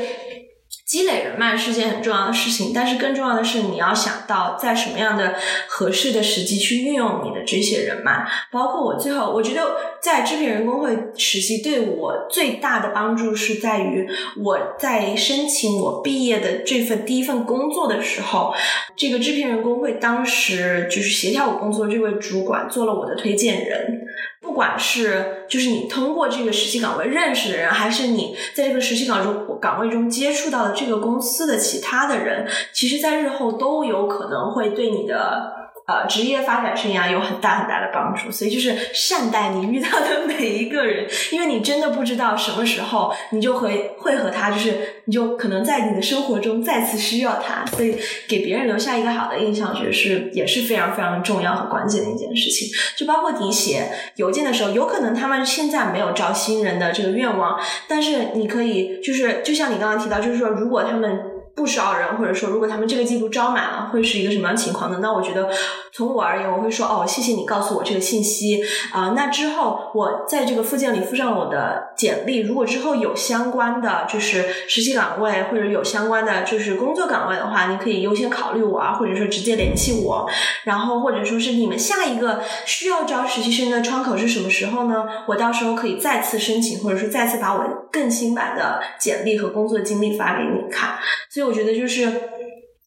[0.85, 5.33] 积累人脉是件很重要的事情，但是更重要的是你要想到在什么样的
[5.67, 8.23] 合适的时机去运用你的这些人脉。
[8.51, 14.07] 包括我最后，我觉得在制片人工会实习对我最大的帮助是在于
[14.43, 18.53] 我在申请我毕业的这份第一份工作的时候，
[18.95, 24.01] 这个制片人工会当时就是协调我工作这位主管做了我的推荐人。
[24.45, 35.64] 不管是就是你通过这个实习岗位认识的人，还是你在这个实习岗中岗位中接触到的这个公司的其他的人，其实，在日后都有可能会对你的。
[35.87, 47.95] 呃，职业发展生涯有很大很大的帮助，所以就是善待你遇到的每一个人，因为你真的不知道什么时候你就会会和他，就是你就可能在你的生活中再次需要他，所以
[48.27, 52.67] 给别人留下一个好的印象，我觉得是也是非常非常重要和关键的一件事情。
[52.97, 61.34] 就包括你写邮件的时候，有可能他们现在没有招新人的这个愿望，但是你可以就是就像你刚刚提到，就是说如果他们。
[61.55, 64.99] 不少人，或者说，如果他们这个季度招满了，会是一个什么样情况呢？
[65.01, 65.49] 那我觉得，
[65.93, 69.13] 从我而言，我会说，哦，谢谢你告诉我这个信息啊。
[69.15, 72.39] 那之后，我在这个附件里附上我的简历。
[72.39, 80.29] 如果之后有相关的就是实习岗位，或者有相关的就是工作岗位的话，你可以优先考虑我啊，或者说直接联系我。
[80.65, 85.05] 然后，或者说是你们下一个需要招实习生的窗口是什么时候呢？
[85.27, 90.97] 我到时候可以再次申请，或者说再次把我更新版的简历和工作经历发给你看。
[91.29, 91.44] 所以。
[91.45, 92.09] 我觉得就是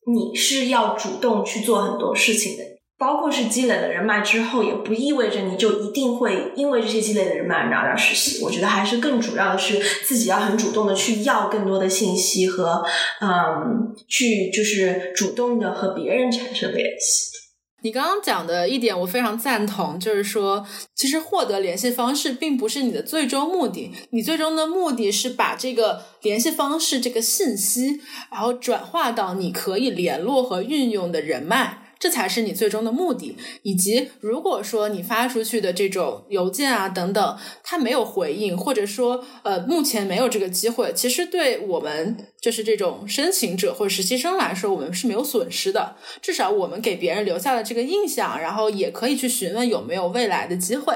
[0.06, 2.64] 你是要主动去做很多事情的，
[2.98, 8.44] 包括是积累了人脉之后，也不意味着你就一定会因为这些积累的人脉而拿到实习。
[8.44, 12.82] 我觉得还是更主要的是自己要很主动的去要更多的信息和
[13.20, 17.38] 嗯，去就是主动的和别人产生联系。
[17.82, 31.88] 你刚刚讲的一点我非常赞同，就是说，其实获得联系方式并不是你的最终目的，你最终的目的是把这个联系方式这个信息，然后转化到你可以联络和运用的人脉。
[31.98, 45.96] 这才是你最终的目的，以及如果说你发出去的这种邮件啊等等，他没有回应，或者说呃目前没有这个机会，其实对我们就是这种申请者或者实习生来说，我们是没有损失的。
[46.22, 50.94] 至少我们给别人留下了这个印象，然后也可以去询问有没有未来的机会。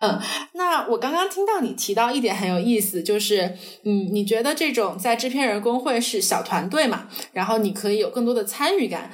[0.00, 0.20] 嗯，
[0.54, 9.12] 那我刚刚听到你提到一点很有意思，就是嗯，你觉得这种在制片人工会是小团队嘛，然后你可以有更多的参与感。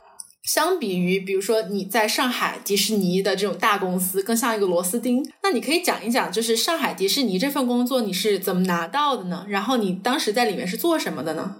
[0.49, 5.23] 相比于，比如说你在上海迪士尼的这种大公司，更像一个螺丝钉。
[5.43, 9.45] 那你可以讲一讲，就是上海迪士尼这份工作你是怎么拿到的呢？
[9.51, 11.57] 然后你当时在里面是做什么的呢？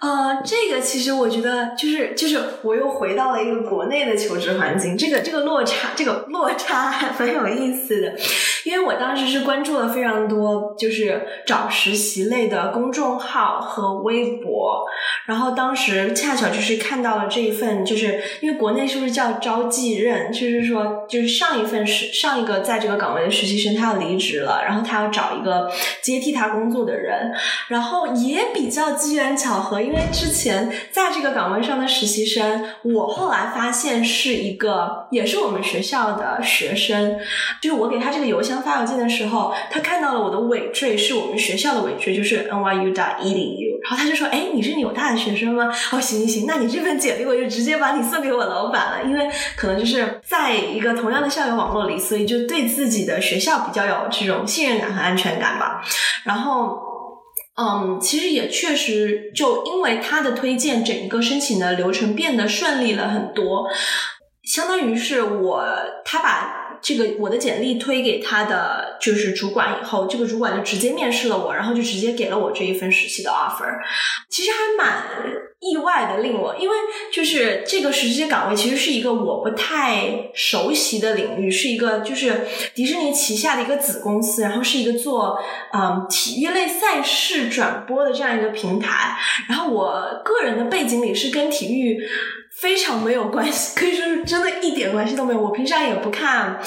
[0.00, 8.12] 呃，这个其实我觉得就是就是我又回到了一个国内的求职环境，这个这个落差这个落差还蛮有意思的，
[8.64, 14.84] 因为我当时是关注了非常多就是找实习类的公众号和微博，
[15.26, 27.34] 然后当时恰巧就是看到了这一份，就是因为国内是不是叫招继任，就是说就是上一份是上一个在这个岗位的实习生他要离职了，然后他要找一个接替他工作的人，
[27.68, 29.34] 然后也比较机缘。
[29.34, 37.18] 巧合，因为之前在这个岗位上的实习生，我后来发现是一个，也是我们学校的学生。
[37.60, 43.74] 就是我给他这个邮箱发邮件的时候，他看到了我的尾缀是我们学校的尾缀，就是 NYU 的 edu。
[43.82, 45.66] 然后他就说：“哎，你是纽大的学生吗？
[45.92, 55.82] 哦，行行行，那你这份简历我就直接把你送给我老板了，因为可能就是在一个同样的校园网络里，所以就对自己的学校比较有这种信任感和安全感吧。
[56.24, 56.78] 然后。”
[57.56, 63.68] 嗯，其实也确实，就因为他的推荐，整个申请的流程变得顺利了很多。
[64.42, 65.64] 相当于是我，
[66.04, 73.66] 他把这个我的简历推给他的就是主管以后，这个主管就直接面试了我，然后就直接给了我这一份实习的 offer。
[74.28, 75.04] 其实还蛮。
[75.60, 76.76] 意外的令我，因为
[77.10, 82.42] 就是这个实习岗位其实是一个我不太熟悉的领域，是一个就是
[82.74, 85.38] 迪士尼旗下的一个子公司，然后是一个做
[85.72, 89.16] 嗯体育类赛事转播的这样一个平台。
[89.48, 91.98] 然后我个人的背景里是跟体育
[92.60, 95.40] 非常没有关系，可以说是真的一点关系都没有。
[95.40, 96.58] 我平常也不看。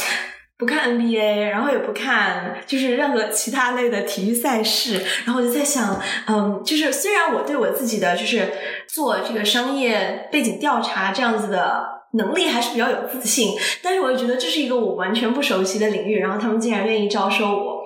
[0.60, 8.52] 不看 NBA，然后也不看就是任何其他类的体育赛事，然后我就在想，嗯，就是虽然我对我自己的就是
[8.88, 11.86] 做这个商业背景调查这样子的
[12.18, 17.84] 能力还是比较有自信，但是我也觉得这是一个我完全不熟悉的领域，然后他们竟然愿意招收我，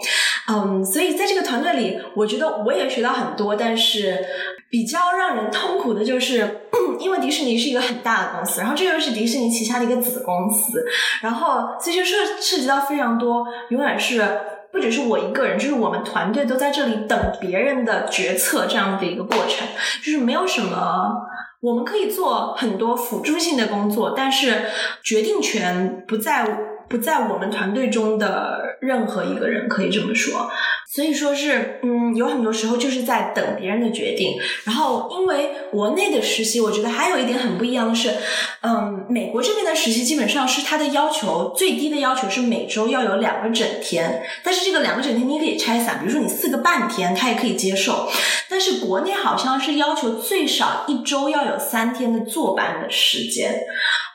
[0.48, 4.26] 嗯，所以在这个团队里，我觉得我也学到很多，但是。
[4.72, 6.62] 比较让人痛苦的就是，
[6.98, 10.82] 因为迪士尼是一个很大的公司，然后这又是迪士尼旗下的一个子公司，
[11.22, 14.26] 然后所以就涉涉及到非常多，永远是
[14.72, 19.68] 不只是我一个人，就是我们团队都在这里等别人的决策这样的一个过程，
[20.04, 21.22] 就是没有什么，
[21.62, 24.64] 我们可以做很多辅助性的工作，但是
[25.04, 26.46] 决定权不在
[26.90, 30.50] 不在我们团队中的任何一个人，可以这么说。
[30.94, 34.38] 所以说是，嗯，有很多时候就是在等别人的决定。
[34.66, 38.14] 然后，因为国内的实习，我觉得还有一点很不一样的是，
[38.62, 48.10] 嗯，美国这边的实习基本上是它的要求最低的要求是每周要有两个整天，但是这个两个整天你可以拆散，比如说你四个半天，他也可以接受。
[48.50, 53.62] 但是国内好像是要求最少一周要有三天的坐班的时间。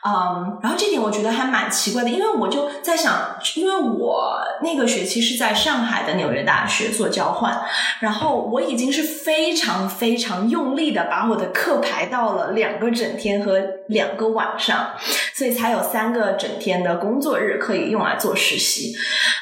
[0.07, 7.61] 嗯，然后这点我觉得还蛮奇怪的，因为我就在想，因为我那个学期是在上海的纽约大学做交换，
[7.99, 14.91] 然后我已经是非常非常用力的把我的课排到了两个整天和两个晚上，
[15.33, 18.95] 所以才有三个整天的工作日可以用来做实习。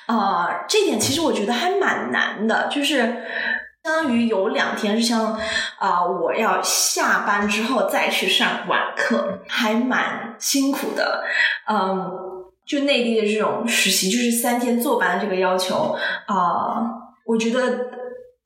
[0.07, 3.23] 啊，这点其实我觉得还蛮难的，就是。
[3.85, 5.37] 相当于有两天是像
[5.77, 11.23] 啊，我要下班之后再去上晚课，还蛮辛苦的。
[11.67, 12.11] 嗯，
[12.65, 16.81] 就内地的这种实习，就是三天坐班的这个要求啊，
[17.25, 17.93] 我觉得。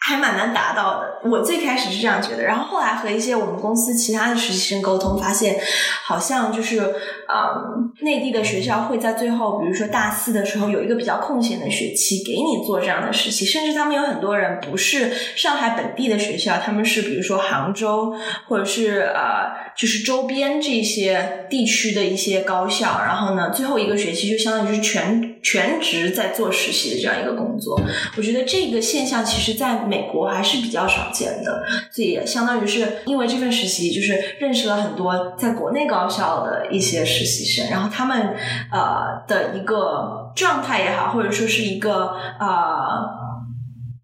[0.09, 5.55] 还蛮难达到的，我最开始是这样觉得，然后后来和一些我们公司其他的实习生沟通，发现
[6.03, 6.79] 好像就是，
[7.27, 18.11] 嗯，内地的学校会在最后，比如说大四的时候有一个比较空闲的学期给你做这样的实习，甚至他们有很多人不是上海本地的学校，他们是比如说杭州
[18.47, 27.79] 或者是呃，就是周边这些地区的一些高校，然后呢，最后一个学期就相当于是全全职在做实习的这样一个工作。
[28.17, 38.35] 我觉得这个现象其实，在美国还是比较少见的，所以相当于是因为这份实习，就是认识了很多在国内高校的一些实习生，然后他们
[38.71, 43.19] 呃的一个状态也好，或者说是一个呃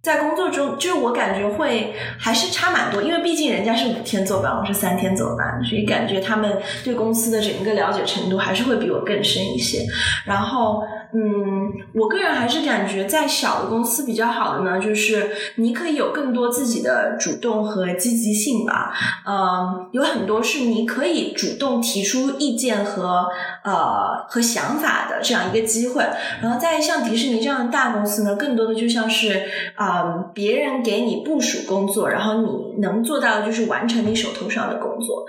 [0.01, 9.85] 在工作中，就是我感觉会还是差蛮多，因为毕竟人家是五天坐班，我是三天坐班，所以感觉他们对公司的整个了解程度还是会比我更深一些，
[10.25, 10.81] 然后。
[11.17, 18.91] 嗯，我个人还是感觉在小的公司比较好的呢，就是你可以有更多自己的主动和积极性吧。
[19.25, 23.27] 嗯，有很多是你可以主动提出意见和
[23.63, 26.03] 呃和想法的这样一个机会。
[26.41, 29.41] 然后在像迪士尼这样的大公司呢，更多的就像是
[29.75, 30.03] 啊
[30.33, 35.23] 别人给你部署工作，然后你能做到的就是完成你手头上的工作。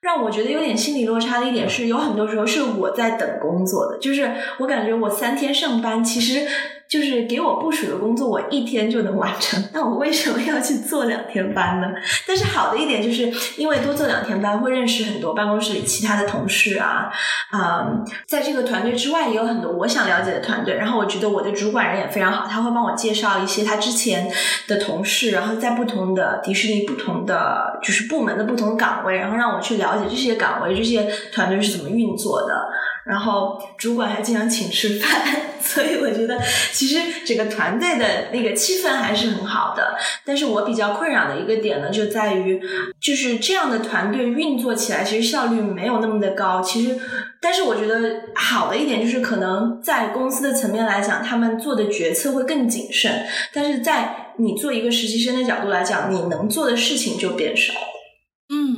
[0.00, 6.46] 让我觉得有点心理落差的一点是，有很多时候是我在等工作的，就是我感觉我三天上班，其实。
[6.88, 9.62] 就是给我部署的工作，我一天就能完成。
[9.74, 11.88] 那我为什么要去做两天班呢？
[12.26, 17.10] 但是好的一点就是，因为多做两天班，会认识很多办公室里其他的同事啊，
[17.52, 20.74] 嗯，在这个团队之外，也有很多我想了解的团队。
[20.76, 24.30] 然后我觉得我的主管人也非常好，他会帮我介绍一些他之前
[24.66, 32.70] 的同事，然后在不同的迪士尼、不同的就是部门的不同岗位，然后让我去了解这些岗位、这些团队是怎么运作的。
[33.08, 35.24] 然后主管还经常请吃饭，
[35.62, 36.38] 所以我觉得
[36.72, 39.96] 其实整个团队的那个气氛还是很好的。
[40.26, 42.60] 但是我比较困扰的一个点呢，就在于
[43.00, 46.60] 就是这样的团队运作起来，其实效率没有那么的高。
[46.60, 47.00] 其实，
[47.40, 53.24] 但是我觉得好的一点就是，可能在公司的层面来讲，他们做的决策会更谨慎。
[53.54, 57.72] 但是在你做一个实习生的角度来讲，你能做的事情就变少。
[57.72, 57.97] 嗯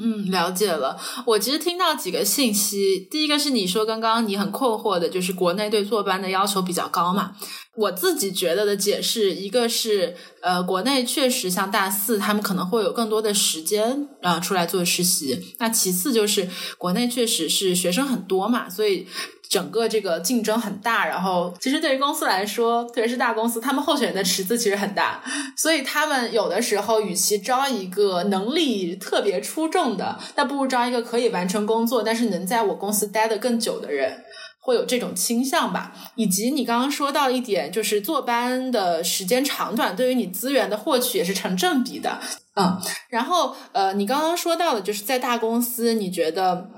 [0.02, 0.98] 嗯，了解了。
[1.26, 7.32] 我其实听到几个信息，第一个是你说刚刚你很困惑的，就是国内对坐班的要求比较高嘛。
[7.76, 15.54] 我自己觉得的解释，一个是呃，国内确实像大四，他们可能会有更多的时间啊出来做实习。
[15.58, 19.06] 那其次就是国内确实是学生很多嘛，所以。
[19.50, 25.20] 整个这个竞争很大，然后其实对于公司来说，特别是大公司，他们候选人的池子其实很大，
[25.56, 34.22] 所以他们有的时候与其招一个能力特别出众的，那不如招一个可以完成工作，但是能在我公司待得更久的人，
[34.60, 35.92] 会有这种倾向吧。
[36.14, 42.20] 以及你刚刚说到一点，就是坐班的时间长短对于你资源的获取也是成正比的，
[42.54, 42.80] 嗯。
[43.08, 46.68] 然后呃，你刚刚说到的就是在大公司，你觉得。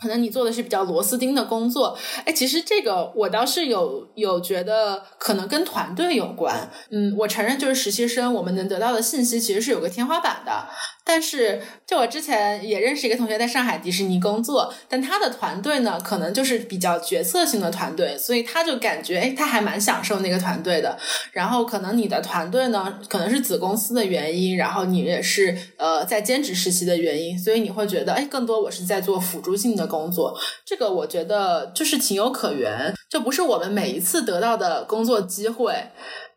[0.00, 6.70] 可能你做的是比较螺丝钉的工作，哎，其实这个我倒是有有觉得可能跟团队有关。
[6.90, 10.66] 嗯，我承认就是实习生，我们能得到的信息其实是有个天花板的。
[11.12, 20.96] 但是，就我之前也认识一个同学在上海迪士尼工作，但他的团队呢，可能就是比较决策性的团队，所以他就感觉，哎，他还蛮享受那个团队的。
[21.32, 30.38] 然后，可能你的团队呢，可能是子公司的原因，然后你也是呃在兼职实习的原因，所以你会觉得，哎，更多我是在做辅助性的工作。
[30.64, 35.74] 这个我觉得就是情有可原，就不是我们每一次得到的工作机会。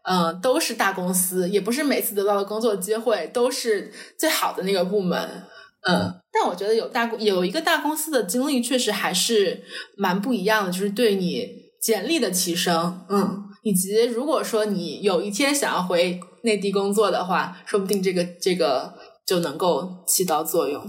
[0.04, 5.44] 嗯，都是大公司，也不是每次得到的工作机会都是最好的那个部门。
[5.88, 9.64] 嗯，但我觉得有大公有一个大公司的经历，确实还是
[9.98, 11.48] 蛮不一样的，就是对你
[11.82, 13.06] 简历的提升。
[13.10, 18.94] 嗯，以及如果说你有一天想要回内地工作的话，说不定这个这个
[19.26, 20.82] 就能够起到作用。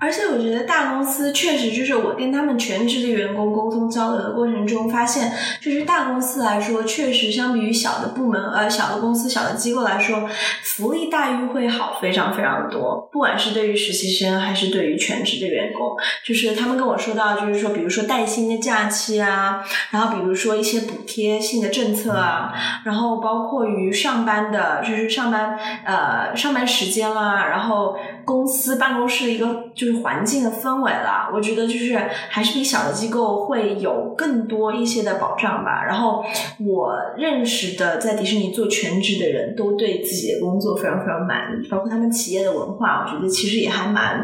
[0.00, 10.28] 而且我觉得大公司确实就是我跟他们全职的员工沟通交流的过程中发现，就是大公司来说，确实相比于小的部门、呃小的公司、小的机构来说，
[10.62, 13.08] 福利待遇会好非常非常多。
[13.12, 22.54] 不管是对于实习生还是对于全职的员工，就是他们跟我说到，就是说，比如说带薪的假期啊，然后比如说一些补贴性的政策啊，
[22.84, 27.98] 然后包括于上班的，就是上班呃上班时间啦，然后
[28.28, 29.48] 公司办公室的一个。
[29.74, 31.96] 就是环境的氛围啦，我觉得就是
[32.28, 35.84] 还是比小的机构会有更多一些的保障吧。
[35.84, 36.24] 然后
[36.58, 44.18] 我认识的在迪士尼做全职的人都对自己的工作非常非常满意，包括他们企业的文化，我觉得其实也还蛮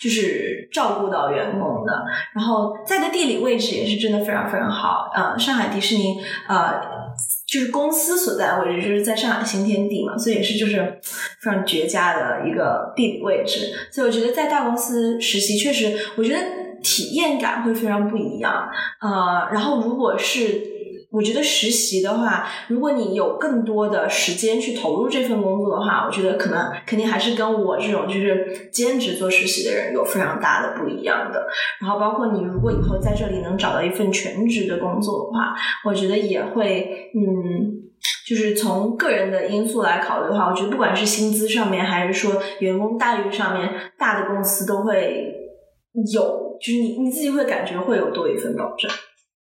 [0.00, 2.04] 就是照顾到员工的。
[2.34, 5.12] 然后在的地理位置也是真的非常非常好。
[5.14, 7.00] 呃，上海迪士尼呃。
[7.50, 11.00] 就是公司所在位置，就是在上海新天地嘛，所以也是就是
[11.40, 13.72] 非常绝佳的一个地理位置。
[13.90, 16.38] 所以我觉得在大公司实习，确实我觉得
[16.82, 18.70] 体验感会非常不一样。
[19.00, 20.78] 呃，然后如果是。
[21.12, 31.44] 我觉得实习的话，如果你有更多的时间去投入这份工作的话，我觉得可能肯定还是跟我这种就是兼职做实习的人有非常大的不一样的。
[31.80, 35.52] 然后包括你如果以后在这里能找到一份全职的工作的话，
[35.84, 37.74] 我觉得也会嗯，
[38.24, 45.34] 就是从个人的因素来考虑的话，我觉得不管是薪资上面还是说员工待遇上面，大的公司都会
[46.14, 48.88] 有，就是你你自己会感觉会有多一份保障。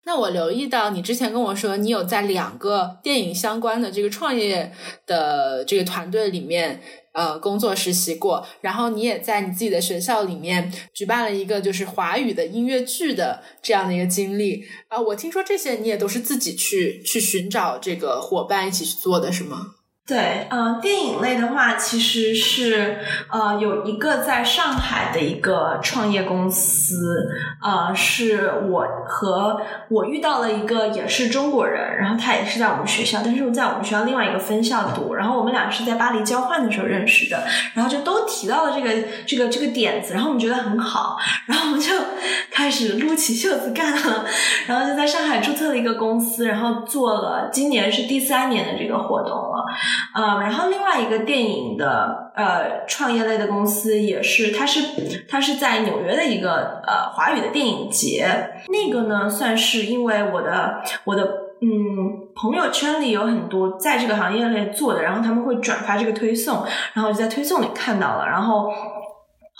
[0.06, 4.72] 那我留意到你之前跟我说，你有在两个电影相关的这个创业
[5.06, 6.82] 的这个团队里面
[7.12, 15.00] 呃工作实习过，然后你也在你自己的学校里面举办了一个就是华语的音乐剧的这样的一个经历啊。
[15.00, 19.74] 我听说这些你也都是自己去去寻找这个伙伴一起去做的是吗？
[20.06, 22.98] 对，嗯，电影类的话，其实是
[23.32, 27.26] 呃有一个在上海的一个创业公司，
[27.62, 37.42] 呃，是我和我遇到了一个也是中国人，然后他也是在我们学校，但是在我们学校另外一个分校读，然后我们俩是在巴黎交换的时候认识的，
[37.72, 38.90] 然后就都提到了这个
[39.26, 41.90] 这个这个点子，然后我们觉得很好，然后我们就
[42.52, 44.26] 开始撸起袖子干了，
[44.66, 49.63] 然后就在上海注册了一个公司，然后做了今年是第三年的这个活动了。
[50.14, 54.80] 呃，然后另外一个电影的呃创业类的公司也是，它是
[55.28, 58.26] 它是在纽约的一个呃华语的电影节，
[58.68, 61.24] 那个呢算是因为我的我的
[61.60, 68.70] 嗯朋友圈里有很多在这个行业内做的，然后他们会转发这个推送，然后就在推送里看到了，然后。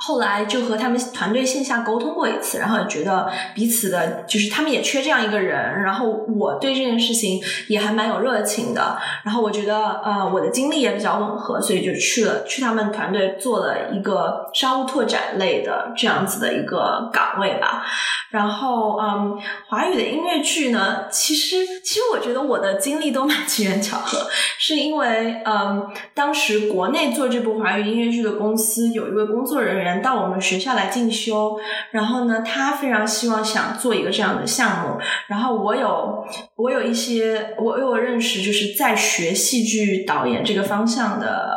[0.06, 17.82] 后来就和他们团队线下沟通过一次，然后也觉得彼此的，就是他们也缺这样一个人，然后我对这件事情也还蛮有热情的，然后我觉得呃我的经历也比较吻合，所以就去了去他们团队做了一个商务拓展类的这样子的一个岗位吧。
[18.30, 19.38] 然后嗯，
[19.68, 24.18] 华语的音乐剧呢，其实其实我觉得我的经历都蛮机缘巧合，
[24.60, 29.93] 是因为嗯当时国内做这部华语音乐剧的公司有一位工作人员。
[30.00, 31.58] 到我们学校来进修，
[31.90, 34.98] 然后呢，他非常希望想做一个这样的项目。
[35.28, 36.24] 然后我有
[36.56, 41.56] 我有一些我有认识就是在学戏剧导演这个方向的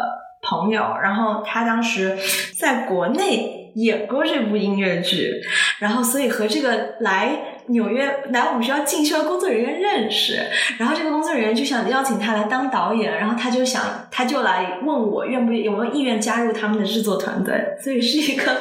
[0.50, 2.18] 朋友，然后他当时
[2.60, 5.32] 在国内演过这部音乐剧，
[5.80, 7.47] 然后所以和这个来。
[7.70, 10.40] 纽约来我们学校进修的工作人员认识，
[10.78, 17.54] 然后这个工作人员就想邀请他来当导演，然后他就想，他就来问我愿不有没有意愿加入他们的制作团队，
[17.84, 18.58] 所以是一个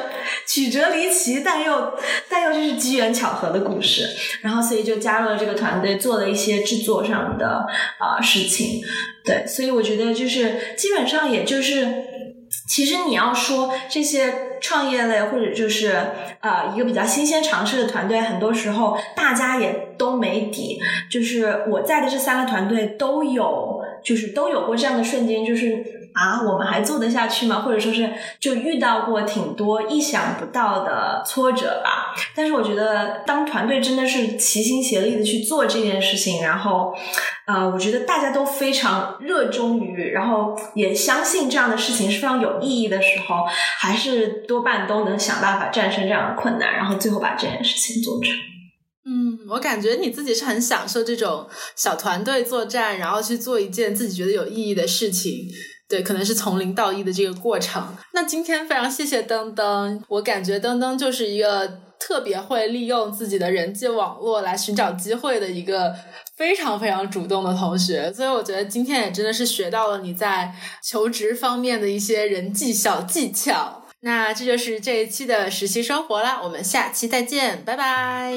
[0.47, 1.95] 曲折离奇但又
[2.29, 4.09] 但又就是机缘巧合的故事，
[4.43, 7.67] 然后所以就加入了这个团队，做了一些制作上的
[7.99, 8.83] 啊事情，
[9.25, 12.16] 对，所以我觉得就是基本上也就是。
[12.67, 15.97] 其实你要说这些创业类或者就是
[16.41, 20.81] 呃一个比较新鲜尝试的团队，很多时候大家也都没底。
[21.11, 27.61] 就是我在的这三个团队都有，就是都有过这样的瞬间，就是啊，我们还做得下去吗？
[27.61, 28.11] 或者说是
[28.41, 32.14] 就遇到过挺多意想不到的挫折吧。
[32.35, 36.95] 但是我觉得，当团队真的是齐心协力的去做这件事情，然后。
[37.47, 43.45] 呃，我觉得大家都非常热衷于，然后也相信这样的事情是非常有意义的时候，
[43.79, 48.33] 还是多半都能想办法战胜这样的困难，然后最后把这件事情做成。
[49.05, 51.47] 嗯，我感觉你自己是很享受这种
[51.77, 55.47] 小团队作战，然后去做一件自己觉得有意义的事情。
[55.89, 57.97] 对，可能是从零到一的这个过程。
[58.12, 65.95] 那今天非常谢谢登登，我感觉登登就是一个特别会利用自己的人际网络来寻找机会的一个。
[66.37, 73.87] 非常非常主动的同学，所以我觉得今天也真的是学到了你在求职方面的一些人际小技巧。
[74.01, 78.34] 那这就是这一期的实习生活了，我们下期再见，拜拜。